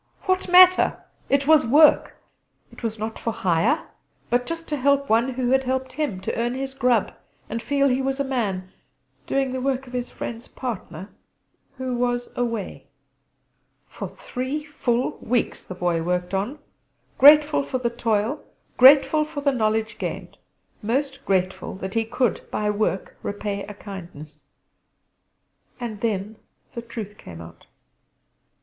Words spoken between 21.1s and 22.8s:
grateful that he could by